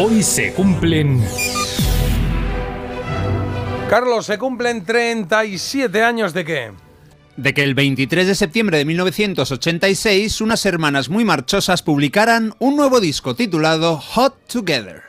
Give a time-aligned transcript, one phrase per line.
[0.00, 1.20] Hoy se cumplen...
[3.90, 6.72] Carlos, ¿se cumplen 37 años de qué?
[7.36, 13.00] de que el 23 de septiembre de 1986 unas hermanas muy marchosas publicaran un nuevo
[13.00, 15.07] disco titulado Hot Together.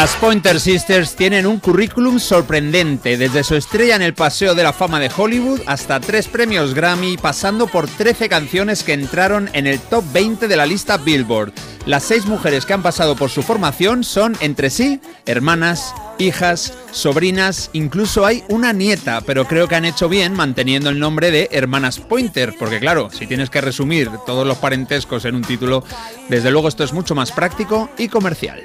[0.00, 4.72] Las Pointer Sisters tienen un currículum sorprendente, desde su estrella en el Paseo de la
[4.72, 9.78] Fama de Hollywood hasta tres premios Grammy, pasando por 13 canciones que entraron en el
[9.78, 11.52] top 20 de la lista Billboard.
[11.84, 17.68] Las seis mujeres que han pasado por su formación son entre sí hermanas, hijas, sobrinas,
[17.74, 21.98] incluso hay una nieta, pero creo que han hecho bien manteniendo el nombre de Hermanas
[21.98, 25.84] Pointer, porque claro, si tienes que resumir todos los parentescos en un título,
[26.30, 28.64] desde luego esto es mucho más práctico y comercial.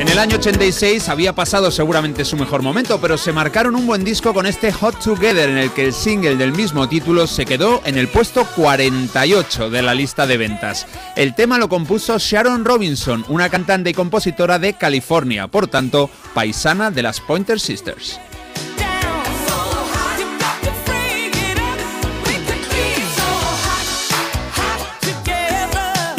[0.00, 4.02] En el año 86 había pasado seguramente su mejor momento, pero se marcaron un buen
[4.02, 7.82] disco con este Hot Together en el que el single del mismo título se quedó
[7.84, 10.86] en el puesto 48 de la lista de ventas.
[11.16, 16.90] El tema lo compuso Sharon Robinson, una cantante y compositora de California, por tanto, paisana
[16.90, 18.18] de las Pointer Sisters.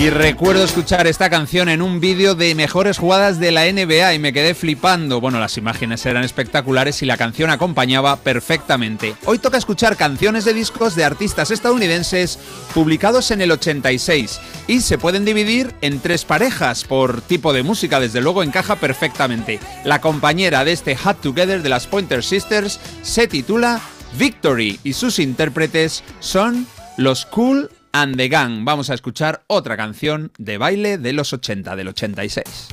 [0.02, 4.18] Y recuerdo escuchar esta canción en un vídeo de mejores jugadas de la NBA y
[4.18, 5.22] me quedé flipando.
[5.22, 9.14] Bueno, las imágenes eran espectaculares y la canción acompañaba perfectamente.
[9.26, 12.40] Hoy toca escuchar canciones de discos de artistas estadounidenses
[12.74, 18.00] publicados en el 86 y se pueden dividir en tres parejas por tipo de música,
[18.00, 19.60] desde luego encaja perfectamente.
[19.86, 23.80] La compañera de este Hot Together de las Pointer Sisters se titula
[24.18, 26.66] Victory y sus intérpretes son
[26.98, 28.66] los Cool and the Gang.
[28.66, 32.70] Vamos a escuchar otra canción de baile de los 80, del 86.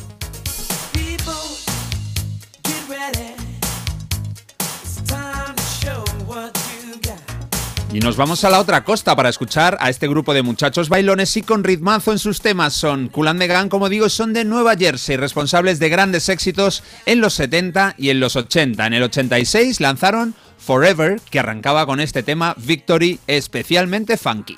[7.91, 11.35] Y nos vamos a la otra costa para escuchar a este grupo de muchachos bailones
[11.39, 12.75] y con ritmazo en sus temas.
[12.75, 16.83] Son Cool and the Gang, como digo, son de Nueva Jersey, responsables de grandes éxitos
[17.07, 18.87] en los 70 y en los 80.
[18.87, 24.57] En el 86 lanzaron Forever, que arrancaba con este tema Victory especialmente funky.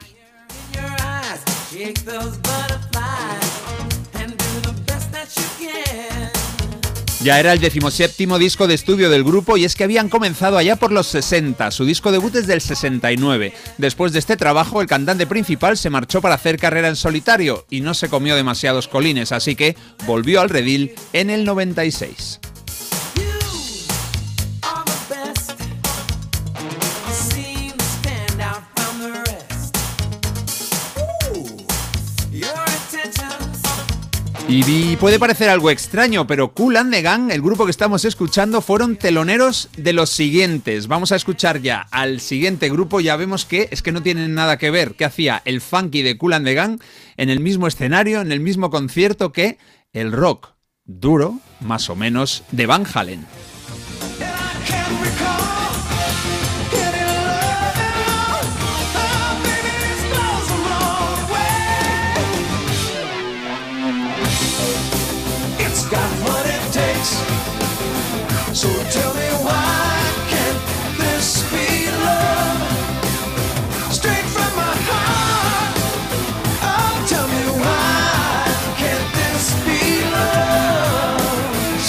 [7.22, 10.76] Ya era el decimoséptimo disco de estudio del grupo y es que habían comenzado allá
[10.76, 11.70] por los 60.
[11.70, 13.52] Su disco debut es del 69.
[13.76, 17.82] Después de este trabajo, el cantante principal se marchó para hacer carrera en solitario y
[17.82, 22.40] no se comió demasiados colines, así que volvió al redil en el 96.
[34.52, 38.60] Y puede parecer algo extraño, pero Cool and the Gang, el grupo que estamos escuchando,
[38.60, 40.88] fueron teloneros de los siguientes.
[40.88, 44.58] Vamos a escuchar ya al siguiente grupo, ya vemos que es que no tienen nada
[44.58, 44.96] que ver.
[44.96, 46.80] ¿Qué hacía el funky de Cool and the Gang
[47.16, 49.56] en el mismo escenario, en el mismo concierto que
[49.92, 50.48] el rock
[50.84, 53.24] duro, más o menos, de Van Halen?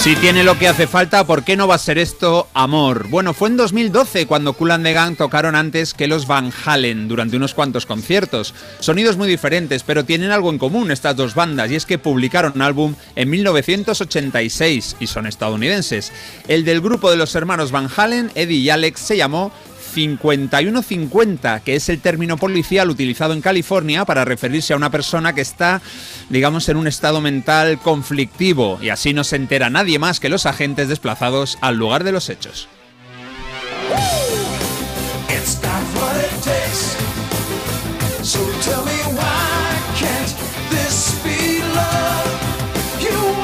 [0.01, 3.07] Si tiene lo que hace falta, ¿por qué no va a ser esto amor?
[3.09, 7.37] Bueno, fue en 2012 cuando Cool and Gang tocaron antes que los Van Halen durante
[7.37, 8.55] unos cuantos conciertos.
[8.79, 12.53] Sonidos muy diferentes, pero tienen algo en común estas dos bandas y es que publicaron
[12.55, 16.11] un álbum en 1986 y son estadounidenses.
[16.47, 19.51] El del grupo de los hermanos Van Halen, Eddie y Alex, se llamó
[19.91, 25.41] 5150, que es el término policial utilizado en California para referirse a una persona que
[25.41, 25.81] está,
[26.29, 30.45] digamos, en un estado mental conflictivo y así no se entera nadie más que los
[30.45, 32.67] agentes desplazados al lugar de los hechos.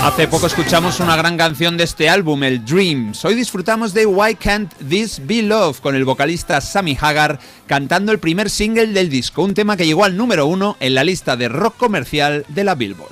[0.08, 3.26] Hace poco escuchamos una gran canción de este álbum, el Dreams.
[3.26, 8.18] Hoy disfrutamos de Why Can't This Be Love con el vocalista Sammy Hagar cantando el
[8.18, 11.50] primer single del disco, un tema que llegó al número uno en la lista de
[11.50, 13.12] rock comercial de la Billboard.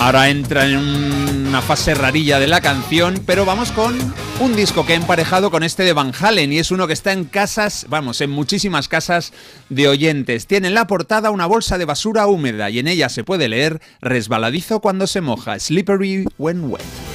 [0.00, 3.98] Ahora entra en una fase rarilla de la canción, pero vamos con
[4.40, 7.12] un disco que he emparejado con este de Van Halen y es uno que está
[7.12, 9.32] en casas, vamos, en muchísimas casas
[9.68, 10.46] de oyentes.
[10.46, 13.80] Tiene en la portada una bolsa de basura húmeda y en ella se puede leer
[14.00, 17.13] resbaladizo cuando se moja, slippery when wet.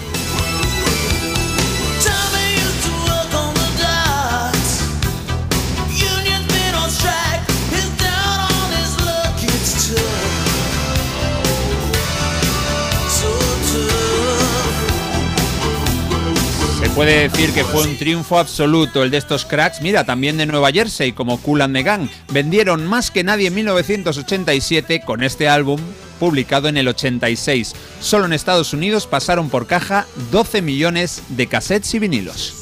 [17.00, 20.70] Puede decir que fue un triunfo absoluto el de estos cracks, mira, también de Nueva
[20.70, 22.10] Jersey, como Cool and the Gang.
[22.34, 25.80] Vendieron más que nadie en 1987 con este álbum,
[26.20, 27.74] publicado en el 86.
[28.02, 32.59] Solo en Estados Unidos pasaron por caja 12 millones de cassettes y vinilos.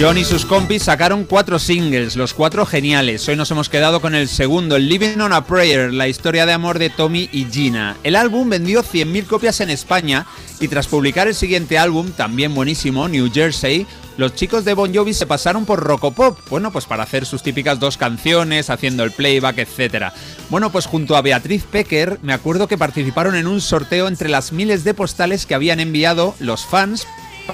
[0.00, 3.28] John y sus compis sacaron cuatro singles, los cuatro geniales.
[3.28, 6.78] Hoy nos hemos quedado con el segundo, Living on a Prayer, la historia de amor
[6.78, 7.98] de Tommy y Gina.
[8.02, 10.24] El álbum vendió 100.000 copias en España
[10.58, 13.86] y tras publicar el siguiente álbum, también buenísimo, New Jersey,
[14.16, 17.78] los chicos de Bon Jovi se pasaron por Rocopop, bueno, pues para hacer sus típicas
[17.78, 20.14] dos canciones, haciendo el playback, etc.
[20.48, 24.50] Bueno, pues junto a Beatriz Pecker, me acuerdo que participaron en un sorteo entre las
[24.50, 27.06] miles de postales que habían enviado los fans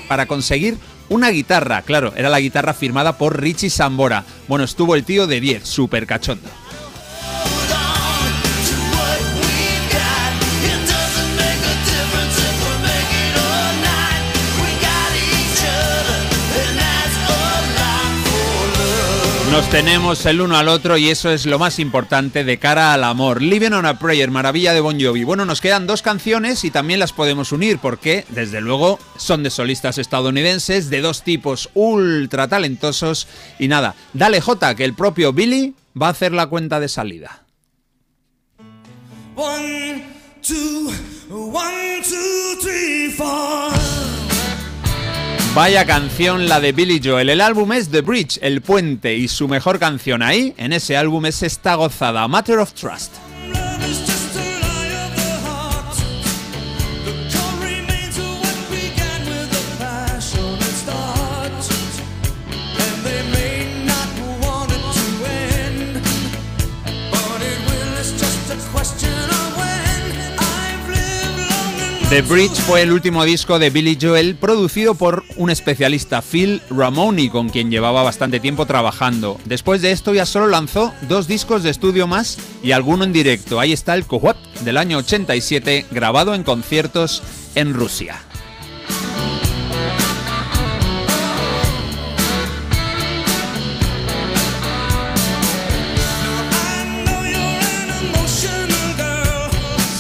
[0.07, 4.25] para conseguir una guitarra, claro, era la guitarra firmada por Richie Sambora.
[4.49, 6.49] Bueno, estuvo el tío de 10, súper cachondo.
[19.57, 23.03] Nos tenemos el uno al otro y eso es lo más importante de cara al
[23.03, 23.41] amor.
[23.41, 25.25] Living on a Prayer, maravilla de Bon Jovi.
[25.25, 29.49] Bueno, nos quedan dos canciones y también las podemos unir porque, desde luego, son de
[29.49, 33.29] solistas estadounidenses, de dos tipos ultra talentosos.
[33.59, 37.47] Y nada, dale J, que el propio Billy va a hacer la cuenta de salida.
[39.37, 40.05] One,
[40.43, 40.93] two,
[41.31, 43.76] one, two, three, four.
[45.57, 47.31] Vaya canción la de Billy Joel.
[47.31, 51.25] El álbum es The Bridge, El Puente, y su mejor canción ahí, en ese álbum,
[51.25, 53.26] es esta gozada, Matter of Trust.
[72.17, 77.29] The Bridge fue el último disco de Billy Joel producido por un especialista, Phil Ramoni,
[77.29, 79.39] con quien llevaba bastante tiempo trabajando.
[79.45, 83.61] Después de esto ya solo lanzó dos discos de estudio más y alguno en directo.
[83.61, 87.23] Ahí está el Cohort del año 87, grabado en conciertos
[87.55, 88.17] en Rusia.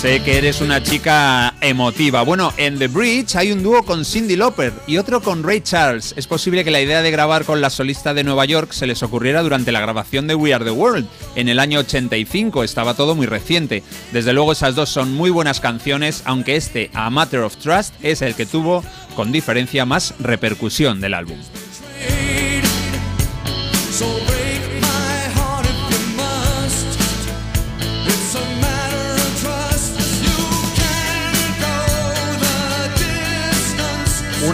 [0.07, 2.23] Sé que eres una chica emotiva.
[2.23, 6.15] Bueno, en The Bridge hay un dúo con Cindy Lauper y otro con Ray Charles.
[6.17, 9.03] Es posible que la idea de grabar con la solista de Nueva York se les
[9.03, 12.63] ocurriera durante la grabación de We Are the World en el año 85.
[12.63, 13.83] Estaba todo muy reciente.
[14.13, 18.23] Desde luego esas dos son muy buenas canciones, aunque este, A Matter of Trust, es
[18.23, 18.85] el que tuvo
[19.17, 21.39] con diferencia más repercusión del álbum.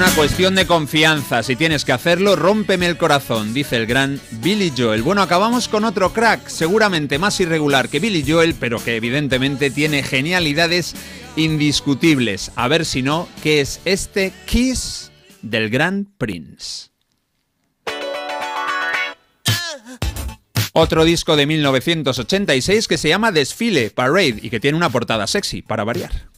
[0.03, 1.45] Una cuestión de confianza.
[1.45, 5.05] Si tienes que hacerlo, rómpeme el corazón, dice el gran Billy Joel.
[5.05, 10.03] Bueno, acabamos con otro crack, seguramente más irregular que Billy Joel, pero que evidentemente tiene
[10.03, 10.97] genialidades
[11.37, 12.51] indiscutibles.
[12.57, 16.89] A ver si no, ¿qué es este Kiss del gran Prince?
[20.73, 25.63] Otro disco de 1986 que se llama Desfile, Parade, y que tiene una portada sexy,
[25.63, 26.32] para variar.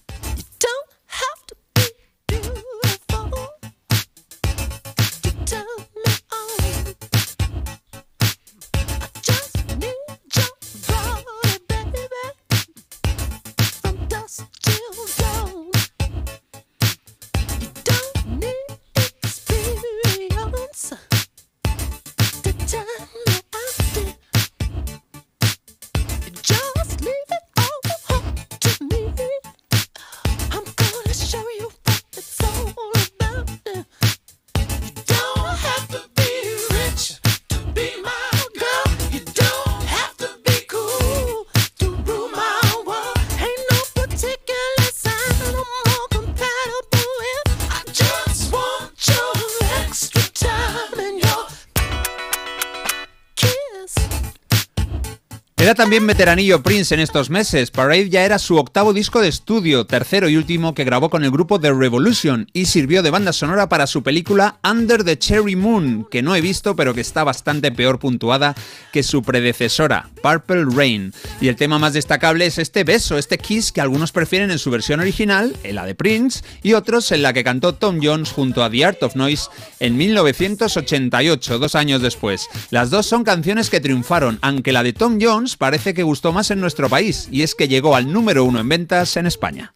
[55.65, 57.71] Era también veteranillo Prince en estos meses.
[57.71, 61.31] Parade ya era su octavo disco de estudio, tercero y último que grabó con el
[61.31, 66.07] grupo The Revolution y sirvió de banda sonora para su película Under the Cherry Moon,
[66.11, 68.55] que no he visto pero que está bastante peor puntuada
[68.93, 71.15] que su predecesora, Purple Rain.
[71.41, 74.71] Y el tema más destacable es este beso, este kiss que algunos prefieren en su
[74.71, 78.63] versión original, en la de Prince, y otros en la que cantó Tom Jones junto
[78.63, 79.49] a The Art of Noise
[79.81, 82.49] en 1988, dos años después.
[82.69, 86.51] Las dos son canciones que triunfaron, aunque la de Tom Jones parece que gustó más
[86.51, 89.75] en nuestro país, y es que llegó al número uno en ventas en España.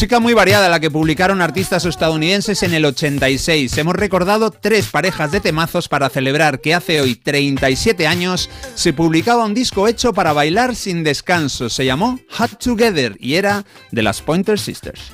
[0.00, 3.76] Música muy variada la que publicaron artistas estadounidenses en el 86.
[3.76, 9.44] Hemos recordado tres parejas de temazos para celebrar que hace hoy 37 años se publicaba
[9.44, 11.68] un disco hecho para bailar sin descanso.
[11.68, 15.12] Se llamó Hot Together y era de las Pointer Sisters.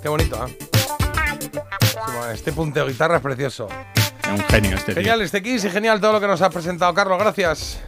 [0.00, 0.75] Qué bonito, ¿eh?
[2.32, 3.68] Este punteo de guitarra es precioso.
[3.94, 6.92] Es un genio este Genial este Kiss y genial todo lo que nos ha presentado
[6.94, 7.78] Carlos, gracias.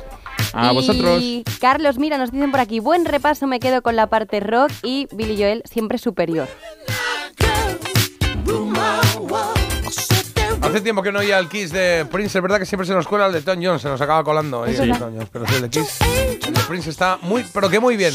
[0.53, 1.21] A vosotros.
[1.21, 4.71] Y Carlos, mira, nos dicen por aquí, buen repaso me quedo con la parte rock
[4.83, 6.49] y Billy Joel siempre superior.
[10.63, 13.07] Hace tiempo que no oía el Kiss de Prince, es verdad que siempre se nos
[13.07, 14.65] cuela el de Tom Jones, se nos acaba colando.
[14.65, 15.99] ahí el de Tom Jones, pero el de Kiss,
[16.47, 18.13] el de Prince está muy, pero que muy bien.